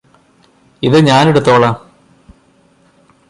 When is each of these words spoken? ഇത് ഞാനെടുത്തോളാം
ഇത് 0.83 0.97
ഞാനെടുത്തോളാം 1.07 1.75